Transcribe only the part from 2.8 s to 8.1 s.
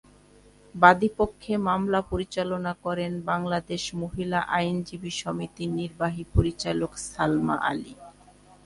করেন বাংলাদেশ মহিলা আইনজীবী সমিতির নির্বাহী পরিচালক সালমা আলী।